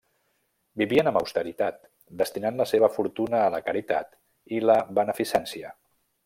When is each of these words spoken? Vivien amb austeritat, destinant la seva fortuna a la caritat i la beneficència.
Vivien 0.81 1.09
amb 1.09 1.19
austeritat, 1.19 1.77
destinant 2.21 2.57
la 2.61 2.67
seva 2.71 2.89
fortuna 2.97 3.43
a 3.43 3.53
la 3.57 3.61
caritat 3.69 4.19
i 4.57 4.63
la 4.71 4.81
beneficència. 5.03 5.73